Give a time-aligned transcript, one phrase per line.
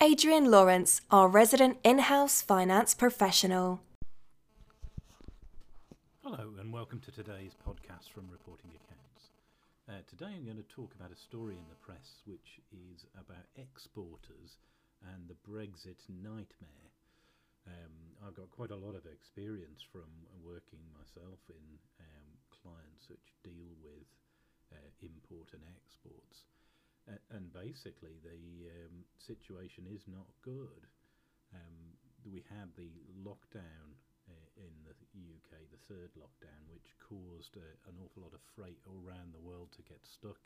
[0.00, 3.80] Adrian Lawrence, our resident in house finance professional.
[6.24, 9.30] Hello, and welcome to today's podcast from Reporting Accounts.
[9.86, 13.46] Uh, today I'm going to talk about a story in the press which is about
[13.54, 14.56] exporters
[15.12, 16.88] and the Brexit nightmare.
[17.68, 17.94] Um,
[18.26, 20.08] I've got quite a lot of experience from
[20.42, 21.62] working myself in
[22.00, 24.08] um, clients which deal with
[24.72, 26.42] uh, import and exports.
[27.62, 30.82] Basically, the um, situation is not good.
[31.54, 31.94] Um,
[32.26, 32.90] we had the
[33.22, 33.94] lockdown
[34.26, 38.82] uh, in the UK, the third lockdown, which caused uh, an awful lot of freight
[38.90, 40.42] all around the world to get stuck.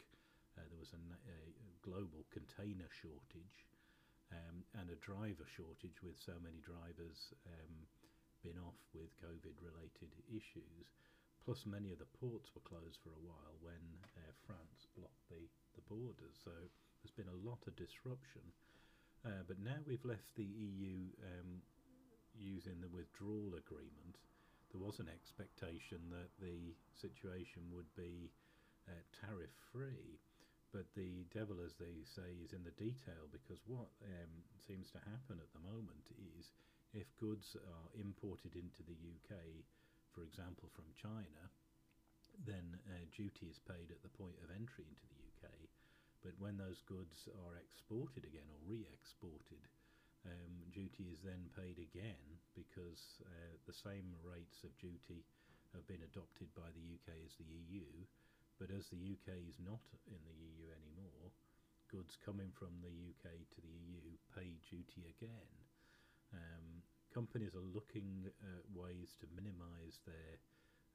[0.60, 1.40] Uh, there was a, a
[1.80, 3.64] global container shortage
[4.28, 7.74] um, and a driver shortage with so many drivers um,
[8.44, 10.92] been off with COVID related issues.
[11.40, 13.80] Plus, many of the ports were closed for a while when
[14.44, 16.36] France blocked the, the borders.
[16.42, 16.52] So,
[17.06, 18.42] there's been a lot of disruption.
[19.22, 21.62] Uh, but now we've left the EU um,
[22.34, 24.18] using the withdrawal agreement.
[24.74, 28.34] There was an expectation that the situation would be
[28.90, 30.18] uh, tariff free.
[30.74, 35.06] But the devil, as they say, is in the detail because what um, seems to
[35.06, 36.50] happen at the moment is
[36.90, 39.62] if goods are imported into the UK,
[40.10, 41.46] for example, from China,
[42.42, 45.54] then uh, duty is paid at the point of entry into the UK.
[46.26, 49.62] But when those goods are exported again or re exported,
[50.26, 52.26] um, duty is then paid again
[52.58, 55.22] because uh, the same rates of duty
[55.70, 57.86] have been adopted by the UK as the EU
[58.58, 61.28] but as the UK is not in the EU anymore,
[61.92, 65.52] goods coming from the UK to the EU pay duty again.
[66.32, 66.80] Um,
[67.12, 70.40] companies are looking at ways to minimise their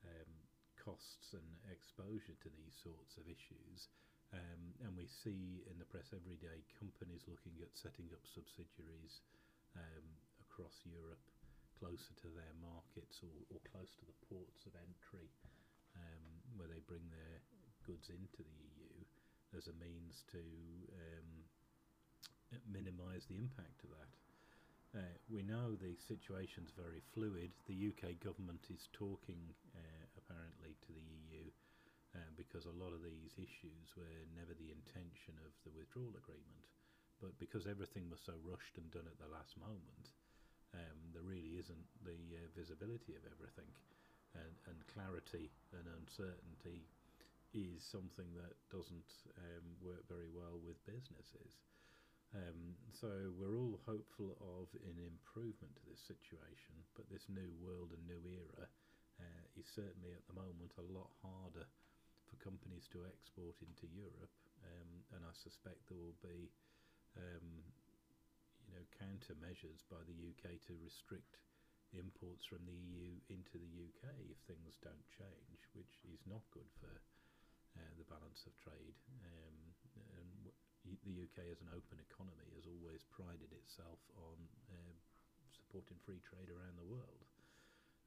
[0.09, 0.33] um,
[0.81, 3.93] costs and exposure to these sorts of issues.
[4.33, 4.73] Um,
[5.11, 9.21] see in the press every day companies looking at setting up subsidiaries
[9.75, 10.07] um,
[10.47, 11.21] across Europe
[11.75, 15.27] closer to their markets or, or close to the ports of entry
[15.97, 16.23] um,
[16.55, 17.37] where they bring their
[17.83, 19.01] goods into the EU
[19.57, 20.39] as a means to
[20.93, 21.29] um,
[22.69, 24.11] minimise the impact of that.
[24.91, 27.49] Uh, we know the situation's very fluid.
[27.67, 29.39] The UK government is talking
[29.73, 31.47] uh, apparently to the EU
[32.15, 36.65] uh, because a lot of these issues were never the intention of the withdrawal agreement.
[37.23, 40.11] But because everything was so rushed and done at the last moment,
[40.73, 43.69] um, there really isn't the uh, visibility of everything
[44.35, 46.87] and, and clarity and uncertainty
[47.51, 51.59] is something that doesn't um, work very well with businesses.
[52.31, 57.91] Um, so we're all hopeful of an improvement to this situation, but this new world
[57.91, 58.71] and new era
[59.19, 61.40] uh, is certainly at the moment a lot harder
[62.41, 64.33] companies to export into Europe,
[64.65, 66.49] um, and I suspect there will be,
[67.17, 67.47] um,
[68.67, 71.37] you know, countermeasures by the UK to restrict
[71.93, 76.67] imports from the EU into the UK if things don't change, which is not good
[76.79, 76.91] for
[77.77, 78.95] uh, the balance of trade.
[79.23, 79.57] Um,
[80.17, 80.51] and
[81.03, 84.37] the UK, as an open economy, has always prided itself on
[84.71, 84.95] uh,
[85.53, 87.30] supporting free trade around the world.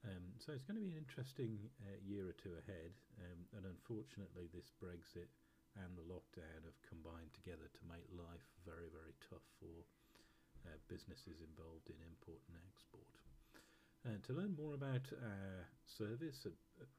[0.05, 2.93] Um, so it's going to be an interesting uh, year or two ahead,
[3.25, 5.33] um, and unfortunately, this Brexit
[5.81, 9.89] and the lockdown have combined together to make life very, very tough for
[10.69, 13.09] uh, businesses involved in import and export.
[14.05, 16.53] Uh, to learn more about our service, uh,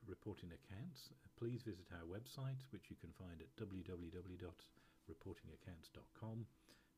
[0.09, 6.37] reporting accounts, uh, please visit our website, which you can find at www.reportingaccounts.com,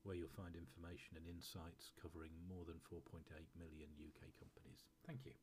[0.07, 3.27] where you'll find information and insights covering more than 4.8
[3.59, 4.87] million UK companies.
[5.03, 5.35] Thank you.